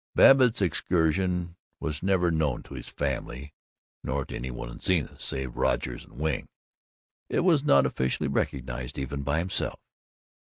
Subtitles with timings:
[0.15, 3.53] Babbitt's excursion was never known to his family,
[4.03, 6.47] nor to any one in Zenith save Rogers and Wing.
[7.29, 9.79] It was not officially recognized even by himself.